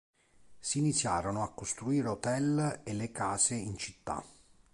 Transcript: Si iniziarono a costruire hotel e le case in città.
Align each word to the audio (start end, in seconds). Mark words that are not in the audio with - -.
Si 0.59 0.79
iniziarono 0.79 1.43
a 1.43 1.51
costruire 1.53 2.07
hotel 2.07 2.81
e 2.83 2.91
le 2.93 3.11
case 3.11 3.53
in 3.53 3.77
città. 3.77 4.25